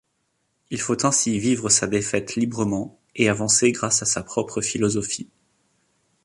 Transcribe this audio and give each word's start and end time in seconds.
Il 0.71 0.81
faut 0.81 1.05
ainsi 1.05 1.37
vivre 1.37 1.69
sa 1.69 1.85
défaite 1.85 2.33
librement 2.35 2.99
et 3.15 3.29
avancer 3.29 3.71
grâce 3.71 4.01
à 4.01 4.07
sa 4.07 4.23
propre 4.23 4.59
philosophie. 4.59 5.29